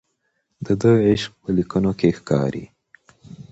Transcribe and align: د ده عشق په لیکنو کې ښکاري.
د 0.65 0.67
ده 0.81 0.91
عشق 1.07 1.31
په 1.41 1.49
لیکنو 1.57 1.91
کې 1.99 2.09
ښکاري. 2.17 2.65